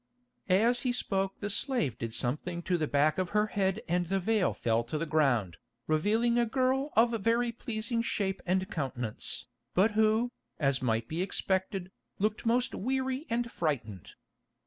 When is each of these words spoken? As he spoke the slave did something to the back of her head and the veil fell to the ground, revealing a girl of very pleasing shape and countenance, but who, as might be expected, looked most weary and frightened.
As 0.49 0.81
he 0.81 0.91
spoke 0.91 1.39
the 1.41 1.49
slave 1.51 1.99
did 1.99 2.11
something 2.11 2.63
to 2.63 2.75
the 2.75 2.87
back 2.87 3.19
of 3.19 3.29
her 3.37 3.45
head 3.53 3.81
and 3.87 4.07
the 4.07 4.19
veil 4.19 4.51
fell 4.51 4.83
to 4.85 4.97
the 4.97 5.05
ground, 5.05 5.57
revealing 5.85 6.39
a 6.39 6.45
girl 6.47 6.91
of 6.95 7.11
very 7.21 7.51
pleasing 7.51 8.01
shape 8.01 8.41
and 8.47 8.67
countenance, 8.71 9.45
but 9.75 9.91
who, 9.91 10.31
as 10.59 10.81
might 10.81 11.07
be 11.07 11.21
expected, 11.21 11.91
looked 12.17 12.47
most 12.47 12.73
weary 12.73 13.27
and 13.29 13.51
frightened. 13.51 14.15